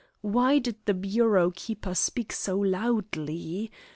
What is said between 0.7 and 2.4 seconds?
the bureau keeper speak